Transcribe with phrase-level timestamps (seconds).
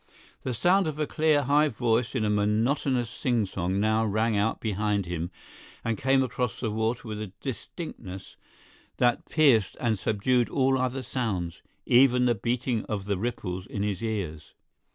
[0.41, 5.05] The sound of a clear, high voice in a monotonous singsong now rang out behind
[5.05, 5.29] him
[5.85, 8.35] and came across the water with a distinctness
[8.97, 14.01] that pierced and subdued all other sounds, even the beating of the ripples in his
[14.01, 14.55] ears.